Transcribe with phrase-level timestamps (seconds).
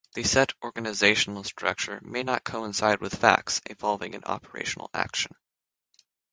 [0.15, 5.35] The set organizational structure may not coincide with facts, evolving in operational action.